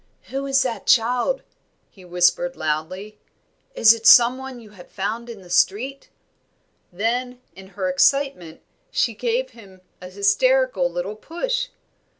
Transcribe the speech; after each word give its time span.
"Who 0.31 0.47
is 0.47 0.63
that 0.63 0.87
child?" 0.87 1.43
he 1.91 2.03
whispered, 2.03 2.55
loudly. 2.55 3.19
"Is 3.75 3.93
it 3.93 4.07
some 4.07 4.39
one 4.39 4.59
you 4.59 4.71
have 4.71 4.89
found 4.89 5.29
in 5.29 5.41
the 5.43 5.49
street?" 5.51 6.09
Then, 6.91 7.39
in 7.55 7.67
her 7.67 7.87
excitement, 7.87 8.61
she 8.89 9.13
gave 9.13 9.51
him 9.51 9.81
an 10.01 10.09
hysterical 10.09 10.89
little 10.91 11.15
push. 11.15 11.67